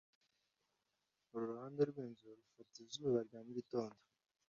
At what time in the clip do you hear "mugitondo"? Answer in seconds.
3.45-3.97